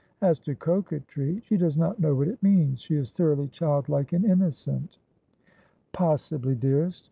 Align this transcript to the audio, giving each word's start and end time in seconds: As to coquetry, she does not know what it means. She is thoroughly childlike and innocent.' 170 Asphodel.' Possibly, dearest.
As 0.21 0.39
to 0.39 0.55
coquetry, 0.55 1.41
she 1.43 1.57
does 1.57 1.77
not 1.77 1.99
know 1.99 2.15
what 2.15 2.27
it 2.27 2.41
means. 2.41 2.81
She 2.81 2.95
is 2.95 3.11
thoroughly 3.11 3.47
childlike 3.49 4.13
and 4.13 4.25
innocent.' 4.25 4.97
170 5.93 5.93
Asphodel.' 5.93 5.93
Possibly, 6.03 6.55
dearest. 6.55 6.99